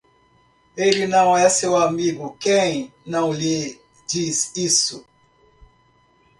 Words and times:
Ele 0.75 1.05
não 1.05 1.37
é 1.37 1.47
seu 1.47 1.75
amigo, 1.77 2.35
quem 2.39 2.91
não 3.05 3.31
lhe 3.31 3.79
diz 4.07 4.51
isso. 4.55 5.05